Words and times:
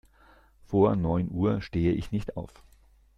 Vor 0.65 0.95
neun 0.95 1.29
Uhr 1.29 1.61
stehe 1.61 1.91
ich 1.91 2.11
nicht 2.11 2.35
auf. 2.35 2.63